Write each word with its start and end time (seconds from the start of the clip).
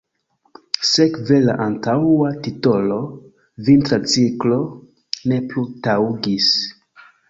Sekve 0.91 1.37
la 1.43 1.55
antaŭa 1.65 2.33
titolo 2.49 2.99
„Vintra 3.71 4.03
Ciklo" 4.17 4.61
ne 5.33 5.43
plu 5.49 5.71
taŭgis. 5.89 6.55